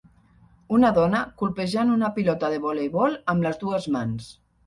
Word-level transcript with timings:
Una 0.77 0.89
dona 0.95 1.19
colpejant 1.41 1.91
una 1.97 2.09
pilota 2.17 2.49
de 2.53 2.59
voleibol 2.65 3.19
amb 3.35 3.47
les 3.49 3.63
dues 3.65 3.89
mans. 3.97 4.35